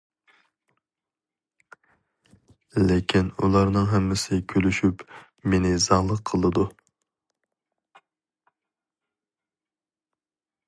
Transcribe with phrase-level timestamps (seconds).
[2.85, 5.05] لېكىن ئۇلارنىڭ ھەممىسى كۈلۈشۈپ
[5.53, 6.67] مېنى زاڭلىق قىلىدۇ.